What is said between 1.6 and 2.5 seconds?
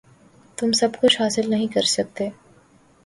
کر سکتے۔